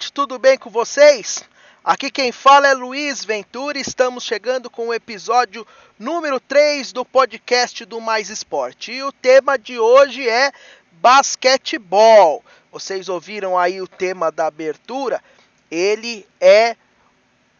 [0.00, 1.44] Esporte, tudo bem com vocês?
[1.84, 5.66] Aqui quem fala é Luiz Ventura e estamos chegando com o episódio
[5.98, 8.92] número 3 do podcast do Mais Esporte.
[8.92, 10.52] E o tema de hoje é
[10.92, 12.42] basquetebol.
[12.72, 15.22] Vocês ouviram aí o tema da abertura?
[15.70, 16.76] Ele é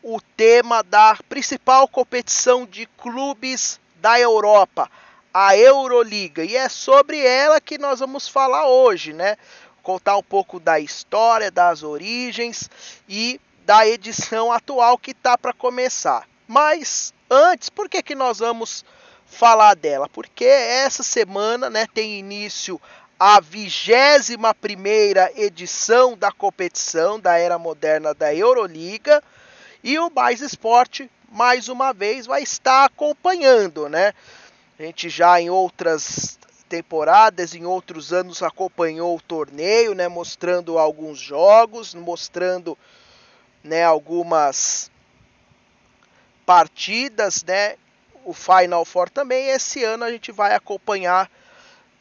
[0.02, 4.90] o tema da principal competição de clubes da Europa,
[5.32, 6.42] a Euroliga.
[6.42, 9.36] E é sobre ela que nós vamos falar hoje, né?
[9.90, 12.70] Contar um pouco da história, das origens
[13.08, 16.28] e da edição atual que está para começar.
[16.46, 18.84] Mas antes, por que, que nós vamos
[19.26, 20.08] falar dela?
[20.08, 22.80] Porque essa semana né, tem início
[23.18, 29.20] a 21 primeira edição da competição da era moderna da Euroliga
[29.82, 34.12] e o Mais Esporte mais uma vez vai estar acompanhando, né?
[34.78, 36.38] A gente já em outras
[36.70, 42.78] temporadas, em outros anos acompanhou o torneio, né, mostrando alguns jogos, mostrando
[43.62, 44.88] né, algumas
[46.46, 47.74] partidas, né,
[48.24, 49.48] o Final Four também.
[49.48, 51.28] Esse ano a gente vai acompanhar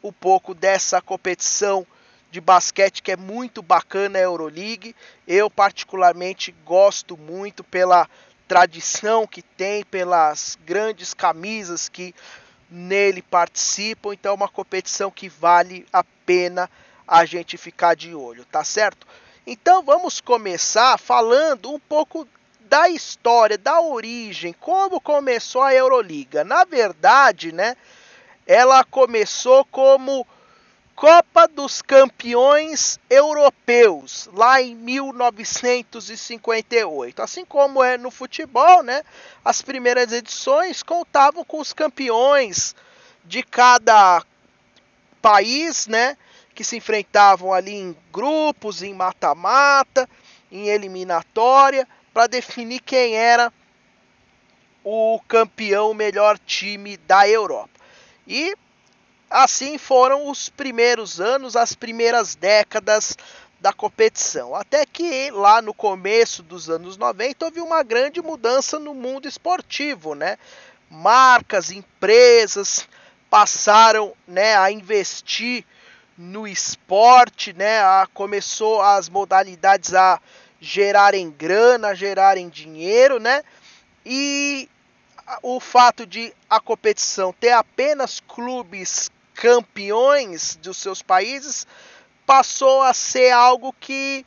[0.04, 1.84] um pouco dessa competição
[2.30, 4.94] de basquete que é muito bacana a Euroleague.
[5.26, 8.08] Eu particularmente gosto muito pela
[8.46, 12.14] tradição que tem, pelas grandes camisas que
[12.70, 16.70] nele participam, então é uma competição que vale a pena
[17.06, 19.06] a gente ficar de olho, tá certo?
[19.46, 22.26] Então vamos começar falando um pouco
[22.60, 26.44] da história, da origem, como começou a Euroliga.
[26.44, 27.76] Na verdade, né,
[28.46, 30.24] ela começou como
[31.00, 37.22] Copa dos Campeões Europeus, lá em 1958.
[37.22, 39.02] Assim como é no futebol, né?
[39.42, 42.76] As primeiras edições contavam com os campeões
[43.24, 44.22] de cada
[45.22, 46.18] país, né?
[46.54, 50.06] Que se enfrentavam ali em grupos, em mata-mata,
[50.52, 53.50] em eliminatória, para definir quem era
[54.84, 57.80] o campeão, o melhor time da Europa.
[58.28, 58.54] E
[59.30, 63.16] Assim foram os primeiros anos, as primeiras décadas
[63.60, 64.56] da competição.
[64.56, 70.16] Até que lá no começo dos anos 90 houve uma grande mudança no mundo esportivo,
[70.16, 70.36] né?
[70.90, 72.88] Marcas, empresas
[73.30, 75.64] passaram, né, a investir
[76.18, 77.80] no esporte, né?
[77.80, 80.20] A, começou as modalidades a
[80.60, 83.44] gerarem grana, a gerarem dinheiro, né?
[84.04, 84.68] E
[85.40, 89.08] o fato de a competição ter apenas clubes
[89.40, 91.66] campeões dos seus países
[92.26, 94.24] passou a ser algo que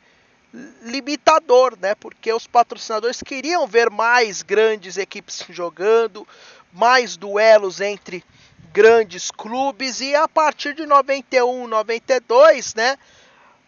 [0.82, 1.94] limitador, né?
[1.94, 6.26] Porque os patrocinadores queriam ver mais grandes equipes jogando,
[6.72, 8.24] mais duelos entre
[8.72, 12.98] grandes clubes e a partir de 91, 92, né?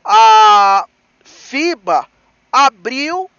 [0.05, 0.84] A
[1.25, 2.09] FIBA
[2.51, 3.31] abriu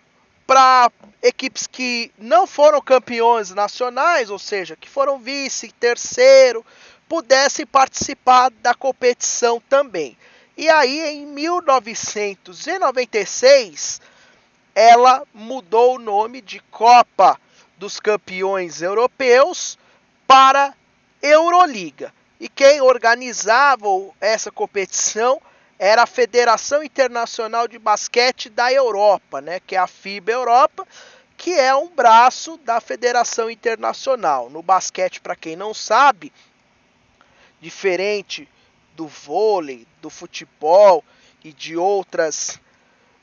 [0.45, 0.89] para
[1.21, 6.65] equipes que não foram campeões nacionais, ou seja, que foram vice, terceiro,
[7.07, 10.17] pudessem participar da competição também.
[10.57, 14.01] E aí, em 1996,
[14.73, 17.39] ela mudou o nome de Copa
[17.77, 19.77] dos Campeões Europeus
[20.25, 20.73] para
[21.21, 22.13] Euroliga.
[22.39, 23.87] E quem organizava
[24.19, 25.39] essa competição
[25.79, 30.87] era a Federação Internacional de Basquete da Europa, né, que é a FIBA Europa,
[31.35, 34.49] que é um braço da Federação Internacional.
[34.49, 36.33] No basquete, para quem não sabe,
[37.59, 38.47] diferente
[38.95, 41.03] do vôlei, do futebol
[41.43, 42.59] e de outras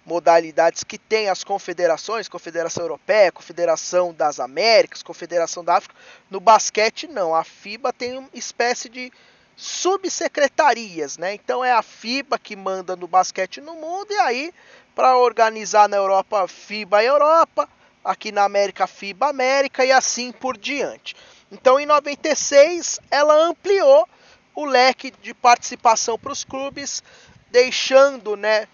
[0.04, 5.94] modalidades que tem as confederações, Confederação Europeia, Confederação das Américas, Confederação da África,
[6.30, 7.34] no basquete não.
[7.34, 9.10] A FIBA tem uma espécie de
[9.56, 11.34] subsecretarias, né?
[11.34, 14.52] Então é a FIBA que manda no basquete no mundo e aí
[14.94, 17.68] para organizar na Europa FIBA Europa,
[18.04, 21.16] aqui na América FIBA América e assim por diante.
[21.50, 24.08] Então em 96 ela ampliou
[24.54, 27.02] o leque de participação para os clubes,
[27.50, 28.68] deixando né,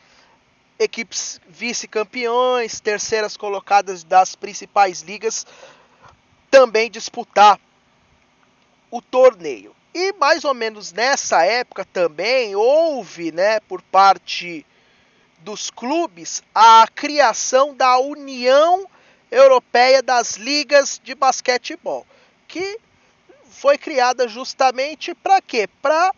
[0.79, 5.47] equipes vice-campeões, terceiras colocadas das principais ligas,
[6.51, 7.59] também disputar
[8.91, 9.75] o torneio.
[9.95, 14.65] E mais ou menos nessa época também houve, né, por parte
[15.39, 18.87] dos clubes, a criação da União
[19.31, 22.07] Europeia das Ligas de Basquetebol,
[22.47, 22.79] que
[23.51, 25.69] foi criada justamente para quê?
[25.83, 26.15] Para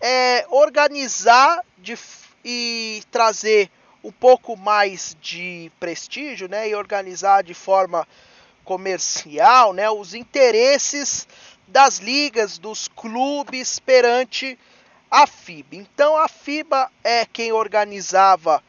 [0.00, 1.98] é, organizar de,
[2.44, 3.70] e trazer
[4.02, 8.06] um pouco mais de prestígio, né, e organizar de forma
[8.64, 11.26] comercial, né, os interesses
[11.66, 14.56] das ligas, dos clubes perante
[15.10, 15.76] a FIBA.
[15.76, 18.62] Então a FIBA é quem organizava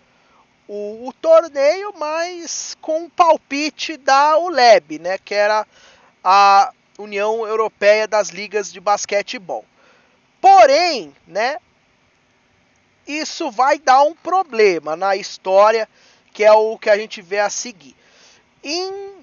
[0.68, 5.68] o, o torneio, mas com um palpite da ULEB, né, que era
[6.24, 9.66] a União Europeia das Ligas de Basquetebol.
[10.42, 11.58] Porém, né,
[13.08, 15.88] isso vai dar um problema na história,
[16.34, 17.96] que é o que a gente vê a seguir.
[18.64, 19.16] Em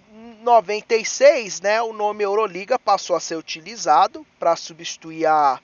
[0.43, 5.61] 96, né, o nome Euroliga passou a ser utilizado para substituir a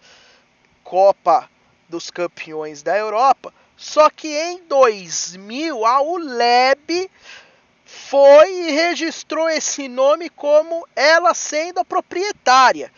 [0.83, 1.49] Copa
[1.89, 3.53] dos Campeões da Europa.
[3.77, 7.11] Só que em 2000 a ULEB
[7.93, 12.93] foi e registrou esse nome como ela sendo a proprietária.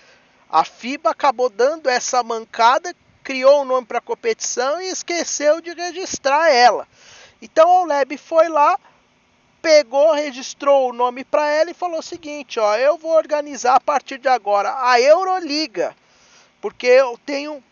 [0.50, 2.94] A FIBA acabou dando essa mancada,
[3.24, 6.86] criou o um nome para a competição e esqueceu de registrar ela.
[7.40, 8.78] Então a ULEB foi lá,
[9.62, 13.80] pegou, registrou o nome para ela e falou o seguinte, ó, eu vou organizar a
[13.80, 15.96] partir de agora a Euroliga,
[16.60, 17.64] porque eu tenho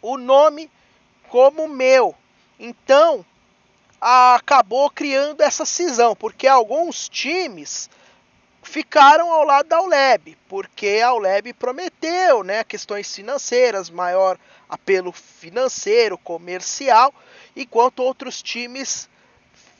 [0.00, 0.70] o nome
[1.28, 2.14] como meu.
[2.58, 3.22] Então,
[4.02, 7.88] acabou criando essa cisão, porque alguns times
[8.60, 14.36] ficaram ao lado da ULEB, porque a ULEB prometeu, né, questões financeiras, maior
[14.68, 17.14] apelo financeiro, comercial,
[17.54, 19.08] enquanto outros times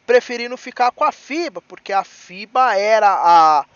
[0.07, 3.67] preferiram ficar com a FIBA, porque a FIBA era a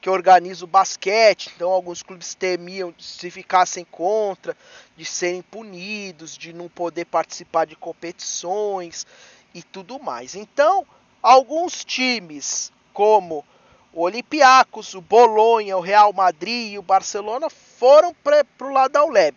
[0.00, 4.56] que organiza o basquete, então alguns clubes temiam se ficassem contra,
[4.96, 9.06] de serem punidos, de não poder participar de competições
[9.54, 10.34] e tudo mais.
[10.34, 10.86] Então,
[11.22, 13.44] alguns times como
[13.92, 19.04] o Olympiacos, o Bolonha, o Real Madrid e o Barcelona foram para o lado da
[19.04, 19.36] ULEB.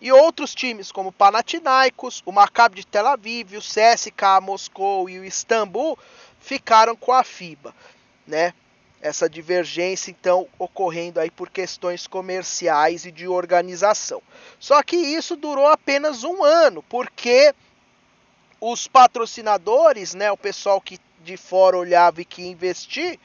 [0.00, 5.18] E outros times como o Panathinaikos, o Maccabi de Tel Aviv, o CSKA Moscou e
[5.18, 5.98] o Istambul
[6.38, 7.74] ficaram com a FIBA,
[8.26, 8.54] né?
[9.00, 14.20] Essa divergência então ocorrendo aí por questões comerciais e de organização.
[14.58, 17.54] Só que isso durou apenas um ano, porque
[18.60, 23.18] os patrocinadores, né, o pessoal que de fora olhava e que investir,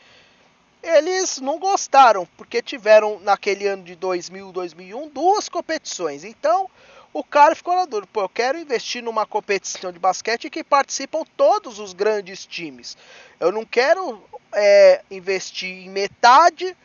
[0.82, 6.24] eles não gostaram, porque tiveram naquele ano de 2000, 2001 duas competições.
[6.24, 6.70] Então,
[7.14, 11.24] o cara ficou na dúvida, pô, eu quero investir numa competição de basquete que participam
[11.38, 12.98] todos os grandes times.
[13.40, 14.22] Eu não quero
[14.52, 16.76] é, investir em metade,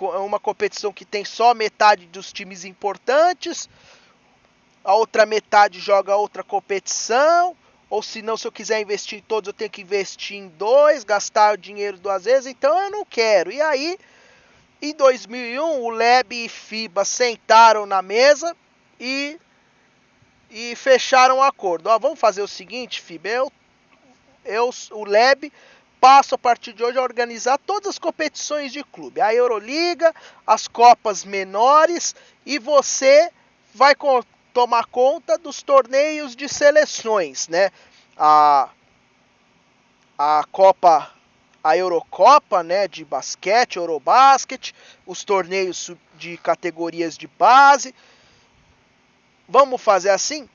[0.00, 3.68] uma competição que tem só metade dos times importantes,
[4.84, 7.56] a outra metade joga outra competição,
[7.88, 11.04] ou se não, se eu quiser investir em todos, eu tenho que investir em dois,
[11.04, 13.50] gastar o dinheiro duas vezes, então eu não quero.
[13.50, 13.98] E aí,
[14.82, 18.54] em 2001, o Leb e FIBA sentaram na mesa
[19.00, 19.38] e,
[20.50, 21.88] e fecharam o um acordo.
[21.88, 23.52] Ó, vamos fazer o seguinte, FIBA, eu,
[24.44, 25.50] eu, o Leb
[25.98, 30.14] passo a partir de hoje a organizar todas as competições de clube, a Euroliga,
[30.46, 32.14] as Copas menores
[32.44, 33.30] e você
[33.74, 33.94] vai
[34.54, 37.70] tomar conta dos torneios de seleções, né?
[38.16, 38.70] A,
[40.16, 41.10] a Copa,
[41.62, 44.72] a Eurocopa, né, de basquete, Eurobasket,
[45.04, 47.92] os torneios de categorias de base.
[49.48, 50.48] Vamos fazer assim?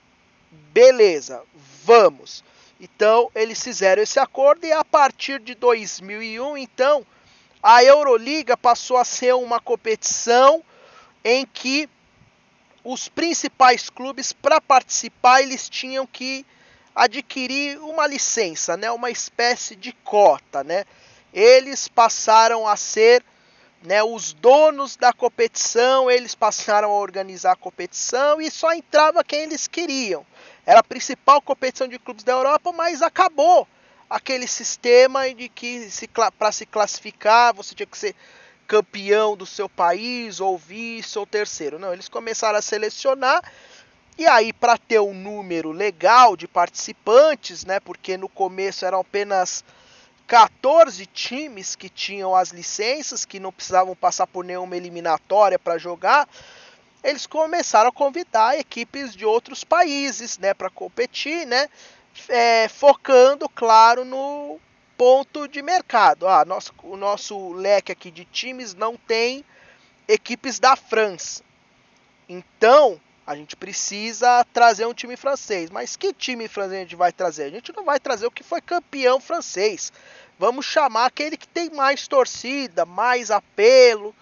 [0.50, 1.44] Beleza,
[1.84, 2.42] vamos.
[2.80, 7.06] Então, eles fizeram esse acordo e a partir de 2001, então,
[7.62, 10.64] a Euroliga passou a ser uma competição
[11.22, 11.90] em que
[12.84, 16.46] os principais clubes para participar eles tinham que
[16.96, 20.86] adquirir uma licença, né, uma espécie de cota, né?
[21.34, 23.24] Eles passaram a ser
[23.82, 29.42] né, os donos da competição, eles passaram a organizar a competição e só entrava quem
[29.42, 30.26] eles queriam.
[30.66, 33.68] Era a principal competição de clubes da Europa, mas acabou
[34.10, 38.16] aquele sistema de que se, para se classificar você tinha que ser
[38.70, 41.80] campeão do seu país, ou vice, ou terceiro.
[41.80, 43.42] Não, eles começaram a selecionar.
[44.16, 47.80] E aí, para ter um número legal de participantes, né?
[47.80, 49.64] Porque no começo eram apenas
[50.28, 56.30] 14 times que tinham as licenças, que não precisavam passar por nenhuma eliminatória para jogar.
[57.04, 61.68] Eles começaram a convidar equipes de outros países, né, para competir, né,
[62.28, 64.60] é, focando, claro, no
[65.00, 66.28] ponto de mercado.
[66.28, 69.46] Ah, nosso, o nosso leque aqui de times não tem
[70.06, 71.42] equipes da França.
[72.28, 75.70] Então, a gente precisa trazer um time francês.
[75.70, 77.44] Mas que time francês a gente vai trazer?
[77.44, 79.94] A gente não vai trazer o que foi campeão francês.
[80.38, 84.14] Vamos chamar aquele que tem mais torcida, mais apelo.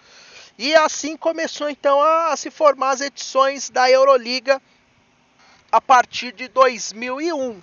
[0.56, 4.62] E assim começou então a, a se formar as edições da Euroliga
[5.72, 7.60] a partir de 2001,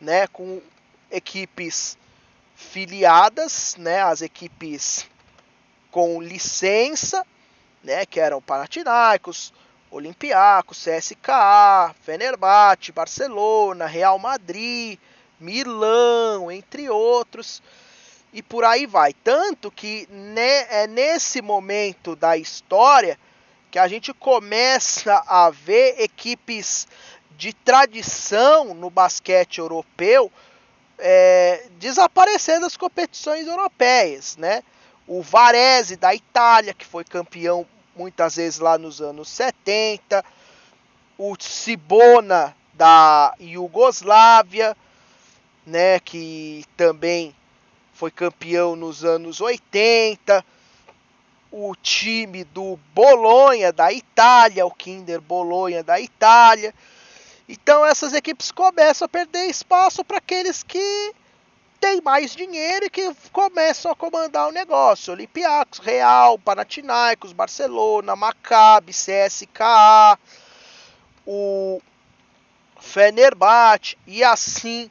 [0.00, 0.62] né, com
[1.10, 1.98] equipes
[2.58, 5.06] filiadas, né, as equipes
[5.92, 7.24] com licença,
[7.84, 9.54] né, que eram Panathinaikos,
[9.88, 14.98] Olympiacos, CSKA, Fenerbahçe, Barcelona, Real Madrid,
[15.38, 17.62] Milão, entre outros,
[18.32, 19.14] e por aí vai.
[19.14, 23.16] Tanto que ne, é nesse momento da história
[23.70, 26.88] que a gente começa a ver equipes
[27.36, 30.30] de tradição no basquete europeu
[30.98, 34.62] é, desaparecendo das competições europeias, né?
[35.06, 40.24] O Varese da Itália, que foi campeão muitas vezes lá nos anos 70,
[41.16, 44.76] o Cibona da Iugoslávia,
[45.66, 47.34] né, que também
[47.92, 50.44] foi campeão nos anos 80,
[51.50, 56.72] o time do Bolonha da Itália, o Kinder Bolonha da Itália.
[57.48, 61.14] Então essas equipes começam a perder espaço para aqueles que
[61.80, 65.12] têm mais dinheiro e que começam a comandar o negócio.
[65.12, 70.18] Olympiacos, Real, Panathinaikos, Barcelona, Maccabi, CSKA,
[71.26, 71.80] o
[72.78, 74.90] Fenerbahçe e assim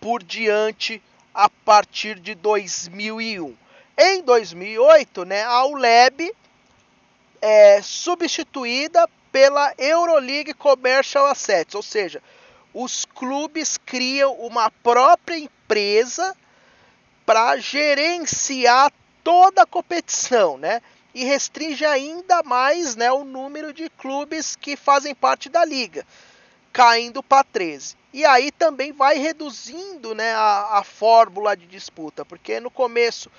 [0.00, 1.02] por diante
[1.34, 3.56] a partir de 2001.
[3.98, 6.34] Em 2008, né, a ULEB
[7.42, 12.22] é substituída pela Euroleague Commercial Assets, ou seja,
[12.72, 16.36] os clubes criam uma própria empresa
[17.26, 20.80] para gerenciar toda a competição, né?
[21.12, 26.06] E restringe ainda mais né, o número de clubes que fazem parte da liga,
[26.72, 27.96] caindo para 13.
[28.12, 33.30] E aí também vai reduzindo né, a, a fórmula de disputa, porque no começo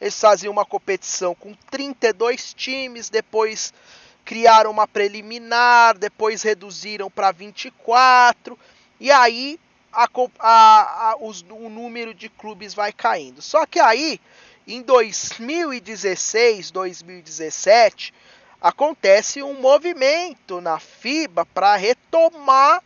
[0.00, 3.72] eles faziam uma competição com 32 times, depois
[4.24, 8.58] criaram uma preliminar, depois reduziram para 24,
[9.00, 9.58] e aí
[9.92, 13.42] a, a, a, os, o número de clubes vai caindo.
[13.42, 14.20] Só que aí,
[14.66, 18.14] em 2016, 2017,
[18.60, 22.82] acontece um movimento na FIBA para retomar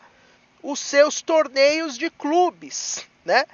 [0.62, 3.44] os seus torneios de clubes, né?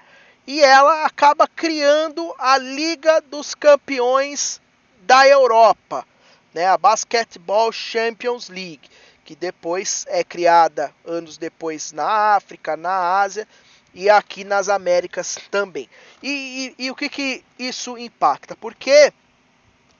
[0.46, 4.60] E ela acaba criando a Liga dos Campeões
[5.02, 6.06] da Europa,
[6.54, 8.88] né, a Basketball Champions League,
[9.24, 13.48] que depois é criada anos depois na África, na Ásia
[13.94, 15.88] e aqui nas Américas também.
[16.22, 18.54] E, e, e o que, que isso impacta?
[18.56, 19.12] Porque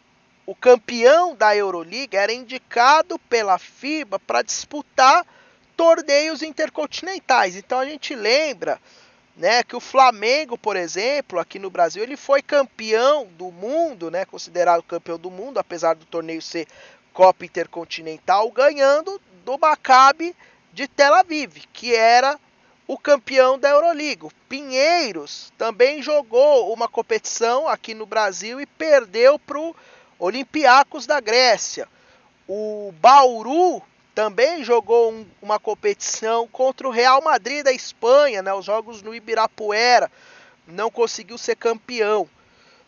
[0.46, 5.26] o campeão da Euroliga era indicado pela FIBA para disputar
[5.76, 7.56] torneios intercontinentais.
[7.56, 8.80] Então a gente lembra
[9.36, 14.24] né, que o Flamengo, por exemplo, aqui no Brasil, ele foi campeão do mundo, né,
[14.24, 16.68] considerado campeão do mundo, apesar do torneio ser
[17.12, 20.34] Copa Intercontinental, ganhando do Maccabi
[20.72, 22.38] de Tel Aviv, que era
[22.86, 24.28] o campeão da Euroliga.
[24.48, 29.74] Pinheiros também jogou uma competição aqui no Brasil e perdeu para o
[30.18, 31.88] Olympiacos da Grécia.
[32.46, 33.82] O Bauru
[34.14, 39.14] também jogou um, uma competição contra o Real Madrid da Espanha, né, os jogos no
[39.14, 40.10] Ibirapuera,
[40.66, 42.28] não conseguiu ser campeão.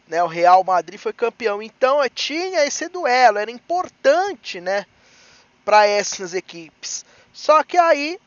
[0.07, 1.61] Né, o Real Madrid foi campeão.
[1.61, 4.87] Então é, tinha esse duelo, era importante né,
[5.65, 7.05] para essas equipes.
[7.33, 8.21] Só que aí,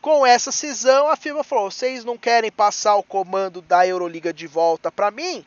[0.00, 4.46] com essa cisão, a FIBA falou: vocês não querem passar o comando da Euroliga de
[4.46, 5.44] volta para mim?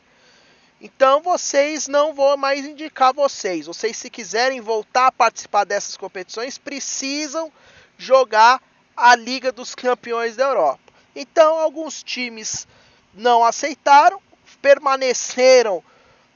[0.80, 3.66] Então vocês não vou mais indicar vocês.
[3.66, 7.52] Vocês se quiserem voltar a participar dessas competições, precisam
[7.96, 8.62] jogar
[8.96, 10.92] a Liga dos Campeões da Europa.
[11.14, 12.66] Então alguns times
[13.12, 14.20] não aceitaram,
[14.62, 15.82] permaneceram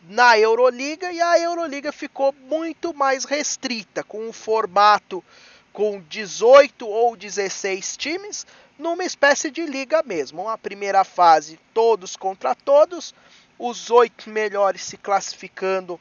[0.08, 5.24] na Euroliga e a Euroliga ficou muito mais restrita, com um formato
[5.72, 8.46] com 18 ou 16 times,
[8.78, 10.42] numa espécie de liga mesmo.
[10.42, 13.14] Uma primeira fase todos contra todos,
[13.64, 16.00] os oito melhores se classificando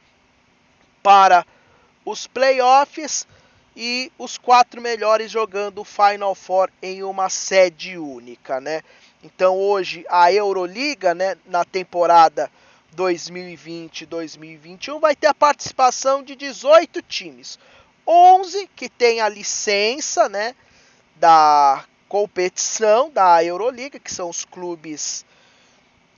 [1.00, 1.46] para
[2.04, 3.24] os playoffs
[3.76, 8.82] e os quatro melhores jogando o Final Four em uma sede única, né?
[9.22, 12.50] Então hoje a Euroliga, né, na temporada
[12.96, 17.60] 2020-2021 vai ter a participação de 18 times.
[18.04, 20.56] 11 que tem a licença, né,
[21.14, 25.24] da competição da Euroliga, que são os clubes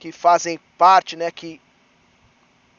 [0.04, 1.58] que fazem parte, né, que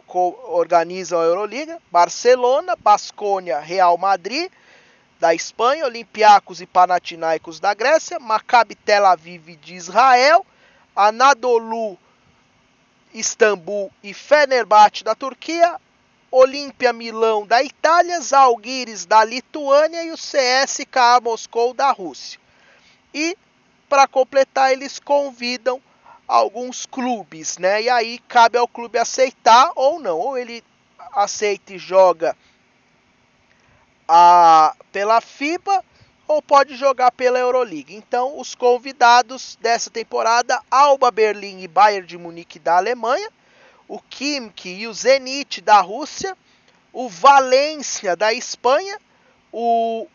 [0.08, 4.52] organizam a Euroliga, Barcelona, Basconia, Real Madrid
[5.20, 10.46] da Espanha, Olympiacos e Panathinaikos da Grécia, Maccabi Tel Aviv de Israel,
[10.96, 11.98] Anadolu
[13.12, 15.82] Istambul e Fenerbahçe da Turquia,
[16.30, 22.40] Olímpia Milão da Itália, Zalgiris da Lituânia e o CSKA Moscou da Rússia.
[23.12, 23.36] E
[23.90, 25.82] para completar, eles convidam
[26.28, 27.84] alguns clubes, né?
[27.84, 30.18] E aí cabe ao clube aceitar ou não.
[30.18, 30.64] Ou ele
[31.14, 32.36] aceita e joga
[34.08, 35.84] a, pela FIBA
[36.28, 37.94] ou pode jogar pela Euroliga.
[37.94, 43.30] Então, os convidados dessa temporada, Alba Berlim e Bayern de Munique da Alemanha,
[43.88, 46.36] o Kimki e o Zenit da Rússia,
[46.92, 49.00] o Valência da Espanha,
[49.52, 50.08] o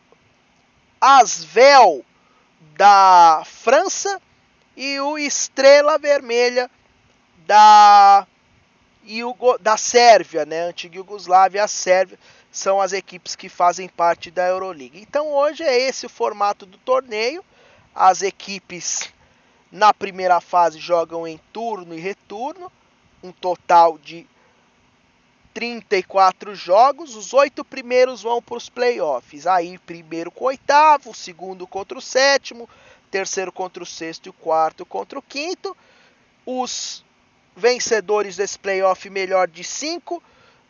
[1.00, 2.04] Asvel
[2.76, 4.20] da França
[4.80, 6.70] e o Estrela Vermelha
[7.46, 8.26] da,
[9.60, 10.62] da Sérvia, né?
[10.62, 12.18] Antiga Yugoslávia, a Sérvia
[12.50, 14.98] são as equipes que fazem parte da Euroliga.
[14.98, 17.44] Então hoje é esse o formato do torneio.
[17.94, 19.12] As equipes
[19.70, 22.72] na primeira fase jogam em turno e retorno,
[23.22, 24.26] um total de
[25.52, 27.16] 34 jogos.
[27.16, 29.46] Os oito primeiros vão para os playoffs.
[29.46, 32.66] Aí, primeiro com o oitavo, segundo contra o sétimo,
[33.10, 35.76] terceiro contra o sexto e o quarto contra o quinto.
[36.46, 37.04] Os
[37.56, 40.22] vencedores desse playoff melhor de cinco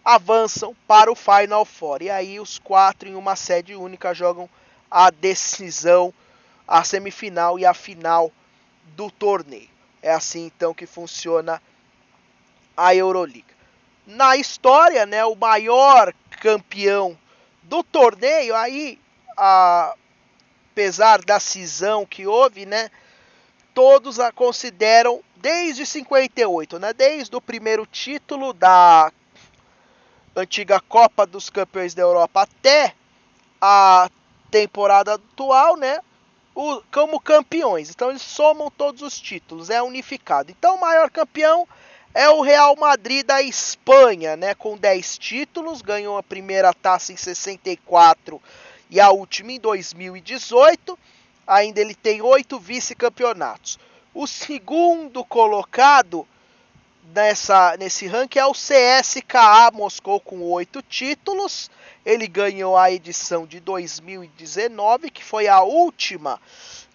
[0.05, 2.03] avançam para o Final Four.
[2.03, 4.49] E aí os quatro em uma sede única jogam
[4.91, 6.13] a decisão,
[6.67, 8.33] a semifinal e a final
[8.97, 9.69] do torneio.
[10.03, 11.63] É assim então que funciona
[12.77, 13.55] a Euroliga.
[14.07, 17.17] Na história, né, o maior campeão
[17.63, 18.99] do torneio, aí,
[19.37, 19.95] a,
[20.81, 22.91] apesar da cisão que houve, né,
[23.75, 29.13] todos a consideram desde 58, né, desde o primeiro título da
[30.35, 32.95] antiga Copa dos Campeões da Europa até
[33.61, 34.09] a
[34.51, 36.01] temporada atual, né?
[36.55, 37.91] O, como campeões.
[37.91, 40.51] Então eles somam todos os títulos, é unificado.
[40.51, 41.69] Então o maior campeão
[42.15, 44.55] é o Real Madrid da Espanha, né?
[44.55, 48.41] Com 10 títulos, ganhou a primeira taça em 64
[48.91, 50.99] e a última em 2018.
[51.47, 53.79] Ainda ele tem oito vice-campeonatos.
[54.15, 56.27] O segundo colocado
[57.15, 61.71] nessa, nesse ranking é o CSKA Moscou com oito títulos.
[62.05, 66.41] Ele ganhou a edição de 2019, que foi a última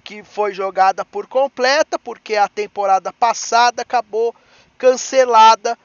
[0.04, 4.36] que foi jogada por completa, porque a temporada passada acabou
[4.78, 5.78] cancelada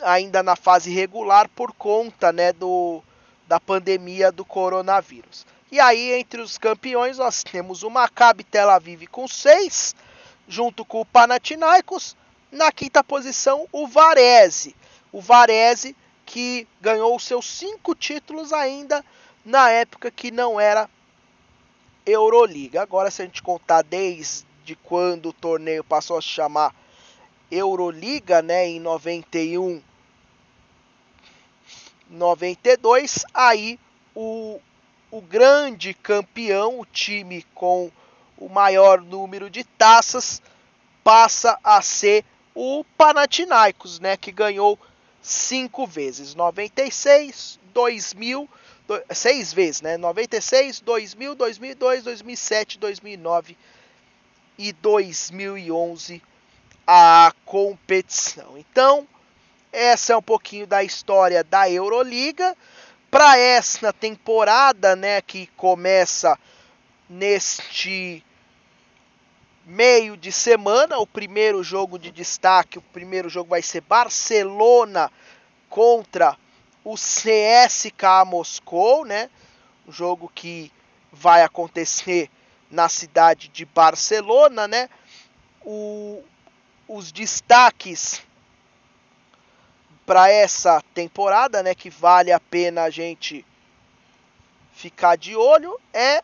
[0.00, 3.02] ainda na fase regular por conta né, do,
[3.46, 5.46] da pandemia do coronavírus.
[5.70, 9.94] E aí, entre os campeões, nós temos o Maccabi Tel Aviv com seis,
[10.46, 12.16] junto com o Panathinaikos,
[12.50, 14.76] na quinta posição, o Varese.
[15.12, 19.04] O Varese que ganhou seus cinco títulos ainda
[19.44, 20.88] na época que não era
[22.06, 22.82] Euroliga.
[22.82, 26.74] Agora, se a gente contar desde quando o torneio passou a se chamar
[27.50, 29.82] Euroliga, né, em 91,
[32.10, 33.78] 92, aí
[34.14, 34.60] o,
[35.10, 37.90] o grande campeão, o time com
[38.36, 40.42] o maior número de taças,
[41.02, 44.78] passa a ser o Panathinaikos, né, que ganhou
[45.20, 48.48] cinco vezes, 96, 2000,
[49.12, 53.56] seis vezes, né, 96, 2000, 2002, 2007, 2009
[54.58, 56.22] e 2011
[56.86, 58.58] a competição.
[58.58, 59.08] Então,
[59.74, 62.56] essa é um pouquinho da história da Euroliga.
[63.10, 66.38] Para essa temporada, né, que começa
[67.08, 68.24] neste
[69.66, 75.10] meio de semana, o primeiro jogo de destaque, o primeiro jogo vai ser Barcelona
[75.68, 76.36] contra
[76.84, 79.30] o CSKA Moscou, né?
[79.88, 80.70] Um jogo que
[81.10, 82.30] vai acontecer
[82.70, 84.88] na cidade de Barcelona, né?
[85.64, 86.22] O,
[86.86, 88.22] os destaques
[90.06, 93.44] para essa temporada, né, que vale a pena a gente
[94.74, 96.22] ficar de olho é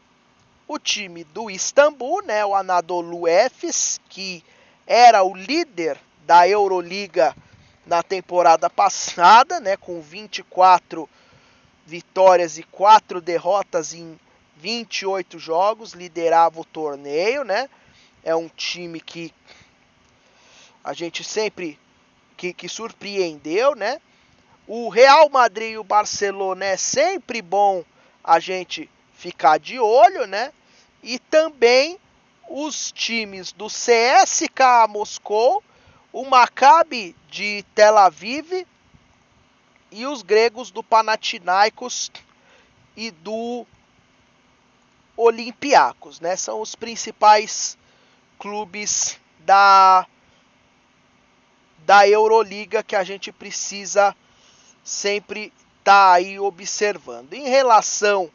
[0.68, 4.44] o time do Istambul, né, o Anadolu Efes, que
[4.86, 7.34] era o líder da Euroliga
[7.86, 11.08] na temporada passada, né, com 24
[11.86, 14.18] vitórias e 4 derrotas em
[14.56, 17.68] 28 jogos, liderava o torneio, né?
[18.22, 19.34] É um time que
[20.84, 21.78] a gente sempre
[22.40, 24.00] que, que surpreendeu, né?
[24.66, 27.84] O Real Madrid e o Barcelona é sempre bom
[28.24, 30.52] a gente ficar de olho, né?
[31.02, 31.98] e também
[32.48, 35.62] os times do CSKA Moscou,
[36.12, 38.66] o Maccabi de Tel Aviv
[39.90, 42.10] e os gregos do Panathinaikos
[42.96, 43.66] e do
[45.16, 46.36] Olympiacos, né?
[46.36, 47.78] São os principais
[48.38, 50.06] clubes da
[51.90, 54.14] da Euroliga que a gente precisa
[54.84, 57.32] sempre estar tá aí observando.
[57.32, 58.30] Em relação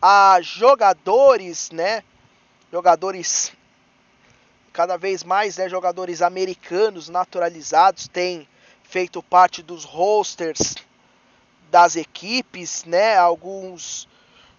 [0.00, 2.04] a jogadores, né?
[2.70, 3.52] Jogadores
[4.72, 8.46] cada vez mais, né, jogadores americanos naturalizados têm
[8.84, 10.76] feito parte dos rosters
[11.72, 13.16] das equipes, né?
[13.16, 14.08] Alguns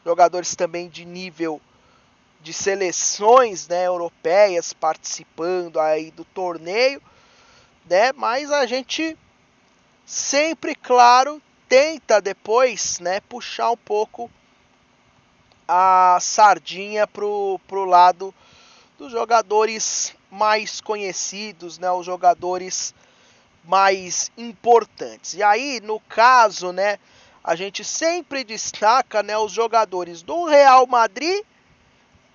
[0.03, 1.61] jogadores também de nível
[2.41, 7.01] de seleções, né, europeias participando aí do torneio,
[7.89, 8.11] né?
[8.13, 9.17] Mas a gente
[10.05, 14.29] sempre, claro, tenta depois, né, puxar um pouco
[15.67, 18.33] a sardinha pro, pro lado
[18.97, 22.93] dos jogadores mais conhecidos, né, os jogadores
[23.63, 25.33] mais importantes.
[25.33, 26.99] E aí, no caso, né,
[27.43, 31.43] a gente sempre destaca, né, os jogadores do Real Madrid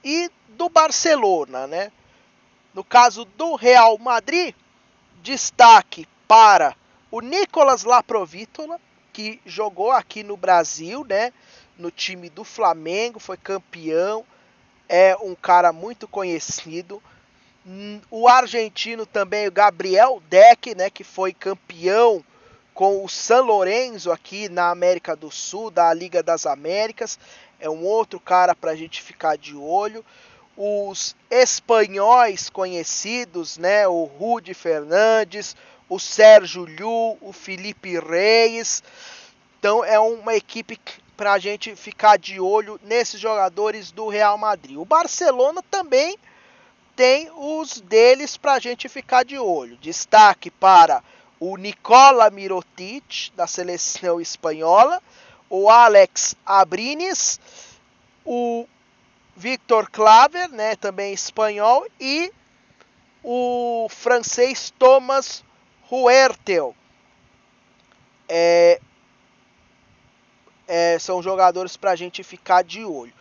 [0.05, 1.93] e do Barcelona, né?
[2.75, 4.55] No caso do Real Madrid,
[5.23, 6.75] destaque para
[7.11, 8.81] o Nicolas Laprovítola,
[9.13, 11.33] que jogou aqui no Brasil, né?
[11.79, 14.25] No time do Flamengo, foi campeão,
[14.89, 17.03] é um cara muito conhecido.
[17.67, 20.91] Hum, o argentino também, o Gabriel Deck, né?
[20.91, 22.25] Que foi campeão
[22.73, 27.19] com o San Lorenzo aqui na América do Sul, da Liga das Américas.
[27.59, 30.05] É um outro cara para a gente ficar de olho.
[30.57, 33.87] Os espanhóis conhecidos, né?
[33.89, 35.57] O Rudy Fernandes,
[35.89, 38.83] o Sérgio Liu, o Felipe Reis.
[39.59, 40.79] Então é uma equipe
[41.17, 44.79] para a gente ficar de olho nesses jogadores do Real Madrid.
[44.79, 46.17] O Barcelona também
[46.97, 49.77] tem os deles para a gente ficar de olho.
[49.79, 51.03] Destaque para
[51.39, 55.03] o Nicola Mirotic, da seleção espanhola,
[55.49, 57.41] o Alex Abrines,
[58.25, 58.67] o
[59.37, 62.33] Victor Claver, né, também espanhol, e
[63.23, 65.45] o francês Thomas
[65.90, 66.75] Huertel.
[68.29, 68.81] É,
[70.69, 73.12] é, são jogadores para a gente ficar de olho,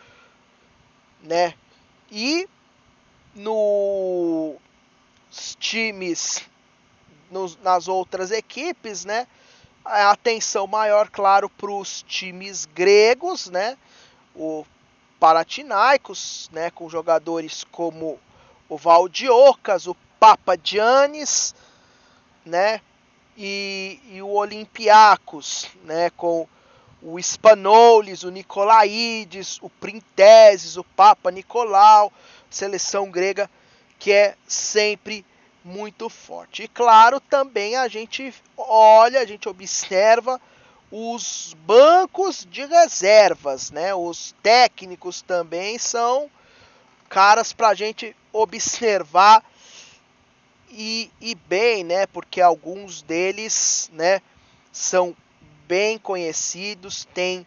[1.20, 1.54] né?
[2.12, 2.48] E
[3.34, 4.56] nos
[5.58, 6.44] times,
[7.30, 9.26] nos, nas outras equipes, né?
[9.84, 13.76] A atenção maior, claro, para os times gregos, né?
[14.34, 14.64] O
[15.20, 16.70] Paratinaicos, né?
[16.70, 18.18] Com jogadores como
[18.68, 21.54] o Valdiocas, o Papa Giannis,
[22.44, 22.80] né?
[23.36, 26.08] E, e o Olympiacos, né?
[26.16, 26.48] Com
[27.02, 32.10] o Spanoulis, o Nicolaides, o Printeses, o Papa Nicolau,
[32.48, 33.48] seleção grega
[33.98, 35.24] que é sempre
[35.62, 36.62] muito forte.
[36.62, 40.40] E claro, também a gente olha, a gente observa
[40.90, 43.94] os bancos de reservas, né?
[43.94, 46.30] Os técnicos também são
[47.08, 49.44] caras para a gente observar
[50.70, 52.06] e, e bem, né?
[52.06, 54.20] Porque alguns deles, né,
[54.72, 55.16] são
[55.66, 57.46] bem conhecidos, tem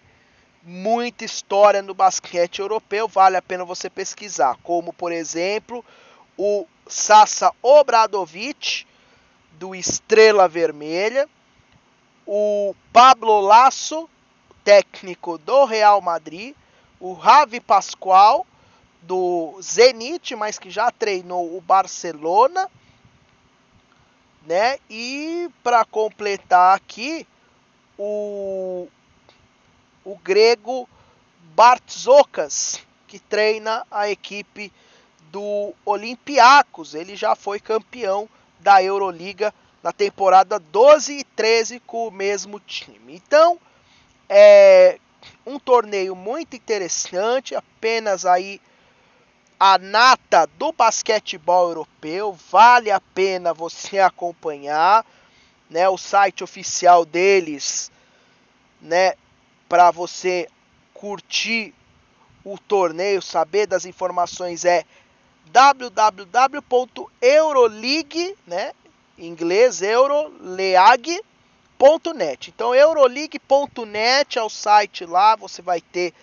[0.61, 5.83] muita história no basquete europeu, vale a pena você pesquisar, como por exemplo
[6.37, 8.85] o Sasa Obradovic
[9.51, 11.27] do Estrela Vermelha,
[12.25, 14.09] o Pablo Lasso,
[14.63, 16.55] técnico do Real Madrid,
[16.99, 18.45] o Ravi Pascual
[19.01, 22.69] do Zenit, mas que já treinou o Barcelona,
[24.45, 24.77] né?
[24.89, 27.27] E para completar aqui,
[27.97, 28.87] o,
[30.03, 30.87] o grego
[31.55, 34.71] Bartzokas, que treina a equipe
[35.31, 36.95] do Olympiacos.
[36.95, 38.27] Ele já foi campeão
[38.59, 39.53] da Euroliga
[39.83, 43.13] na temporada 12 e 13 com o mesmo time.
[43.13, 43.59] Então,
[44.29, 44.97] é
[45.45, 48.59] um torneio muito interessante, apenas aí
[49.59, 55.05] a nata do basquetebol europeu, vale a pena você acompanhar
[55.69, 57.91] né, o site oficial deles,
[58.81, 59.13] né,
[59.69, 60.49] para você
[60.93, 61.73] curtir
[62.43, 64.83] o torneio, saber das informações é
[65.45, 68.73] www.euroleague, né,
[69.17, 72.49] em inglês euroleague.net.
[72.49, 76.13] Então euroleague.net é o site lá, você vai ter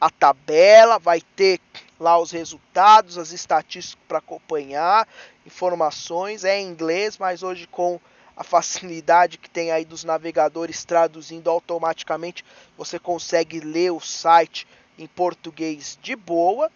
[0.00, 1.60] a tabela, vai ter
[1.98, 5.06] lá os resultados, as estatísticas para acompanhar,
[5.46, 8.00] informações, é em inglês, mas hoje com
[8.36, 12.44] a facilidade que tem aí dos navegadores traduzindo automaticamente,
[12.76, 14.66] você consegue ler o site
[14.98, 16.70] em português de boa.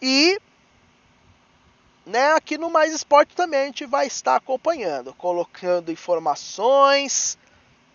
[0.00, 0.38] E
[2.16, 7.36] né, aqui no Mais Esporte também a gente vai estar acompanhando, colocando informações,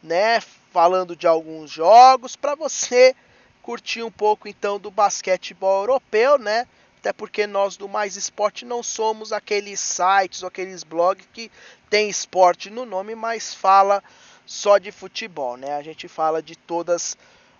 [0.04, 0.40] né,
[0.72, 3.16] falando de alguns jogos para você
[3.64, 6.68] curtir um pouco então do basquetebol europeu, né?
[7.00, 11.52] Até porque nós do Mais Esporte não somos aqueles sites ou aqueles blogs que
[11.90, 14.04] tem esporte no nome, mas fala
[14.46, 15.74] só de futebol, né?
[15.74, 17.18] A gente fala de todas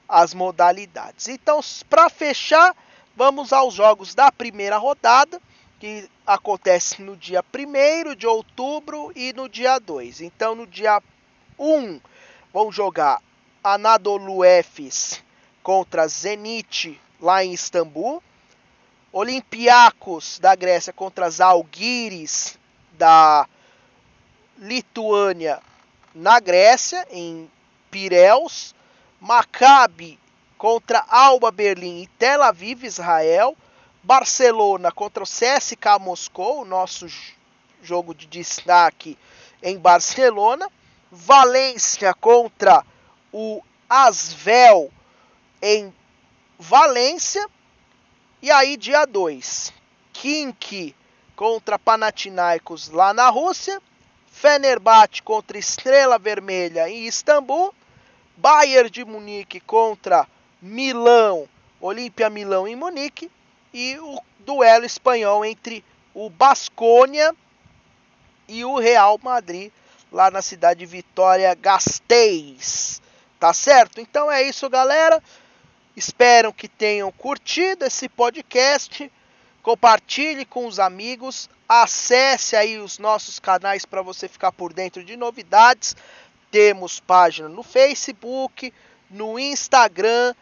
[0.08, 1.28] as modalidades.
[1.28, 2.76] Então, para fechar,
[3.16, 5.42] vamos aos jogos da primeira rodada,
[5.82, 10.22] que acontece no dia 1 de outubro e no dia 2.
[10.22, 11.02] Então, no dia
[11.58, 12.00] 1,
[12.54, 13.20] vão jogar
[13.64, 15.24] Anadolu Efes
[15.64, 18.22] contra Zenit lá em Istambul.
[19.12, 22.60] Olympiacos da Grécia contra Zalgiris
[22.94, 23.50] da
[24.60, 25.60] Lituânia
[26.14, 27.50] na Grécia, em
[27.90, 28.76] Pireus.
[29.20, 30.20] Maccabi
[30.60, 33.58] contra Alba Berlim e Tel Aviv, Israel.
[34.04, 37.08] Barcelona contra o CSK Moscou, nosso
[37.82, 39.18] jogo de destaque
[39.62, 40.68] em Barcelona.
[41.12, 42.86] Valência contra
[43.32, 44.92] o Asvel
[45.62, 45.94] em
[46.58, 47.46] Valência.
[48.42, 49.74] E aí, dia 2,
[50.14, 50.96] Kink
[51.36, 53.82] contra Panathinaikos lá na Rússia.
[54.32, 57.74] Fenerbahçe contra Estrela Vermelha em Istambul.
[58.38, 60.28] Bayern de Munique contra
[60.60, 61.48] Milão,
[61.80, 63.30] Olímpia Milão em Munique.
[63.74, 67.34] E o duelo espanhol entre o Basconia
[68.48, 69.72] e o Real Madrid
[70.12, 73.02] lá na cidade de Vitória Gasteiz.
[73.40, 74.00] Tá certo?
[74.00, 75.24] Então é isso, galera.
[75.96, 79.12] Espero que tenham curtido esse podcast.
[79.64, 81.50] Compartilhe com os amigos.
[81.68, 85.96] Acesse aí os nossos canais para você ficar por dentro de novidades.
[86.52, 88.74] Temos página no Facebook,
[89.10, 90.36] no Instagram,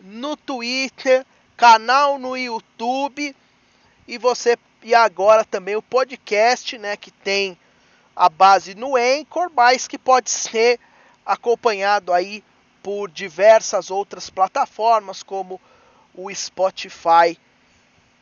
[0.00, 1.24] no Twitter,
[1.56, 3.34] canal no YouTube
[4.06, 7.58] e você e agora também o podcast, né, que tem
[8.14, 10.78] a base no Anchor, mas que pode ser
[11.24, 12.44] acompanhado aí
[12.82, 15.58] por diversas outras plataformas como
[16.14, 17.38] o Spotify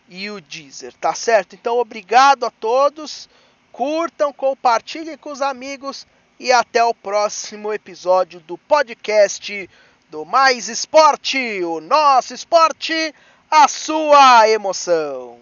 [0.08, 1.54] e o Deezer, tá certo?
[1.54, 3.28] Então obrigado a todos,
[3.72, 6.06] curtam, compartilhem com os amigos
[6.38, 9.68] e até o próximo episódio do podcast
[10.12, 13.14] do Mais Esporte, o nosso esporte,
[13.50, 15.38] a sua emoção.